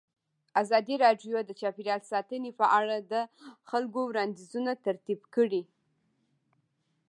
ازادي 0.61 0.95
راډیو 1.05 1.35
د 1.43 1.51
چاپیریال 1.59 2.01
ساتنه 2.11 2.51
په 2.59 2.65
اړه 2.79 2.95
د 3.11 3.13
خلکو 3.69 3.99
وړاندیزونه 4.09 4.71
ترتیب 4.85 5.19
کړي. 5.35 5.61